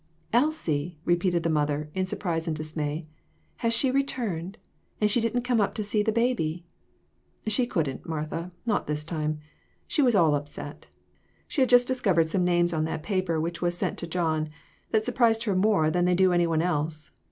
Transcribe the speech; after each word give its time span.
"Elsie!" 0.43 0.97
repeated 1.05 1.43
the 1.43 1.49
mother 1.51 1.91
in 1.93 2.07
surprise 2.07 2.47
and 2.47 2.55
dismay; 2.55 3.05
"has 3.57 3.71
she 3.71 3.91
returned? 3.91 4.57
And 4.99 5.11
she 5.11 5.21
didn't 5.21 5.43
come 5.43 5.61
up 5.61 5.75
to 5.75 5.83
see 5.83 6.01
the 6.01 6.11
baby!"" 6.11 6.65
She 7.45 7.67
couldn't, 7.67 8.09
Martha, 8.09 8.49
not 8.65 8.87
this 8.87 9.03
time; 9.03 9.37
she 9.85 10.01
was 10.01 10.15
all 10.15 10.33
upset. 10.33 10.87
She 11.47 11.61
has 11.61 11.69
just 11.69 11.87
discovered 11.87 12.29
some 12.29 12.43
names 12.43 12.73
on 12.73 12.85
that 12.85 13.03
paper 13.03 13.39
which 13.39 13.61
was 13.61 13.77
sent 13.77 13.99
to 13.99 14.07
John 14.07 14.49
that 14.89 15.05
sur 15.05 15.11
prise 15.13 15.43
her 15.43 15.55
more 15.55 15.91
than 15.91 16.05
they 16.05 16.15
do 16.15 16.33
any 16.33 16.47
one 16.47 16.63
else. 16.63 17.11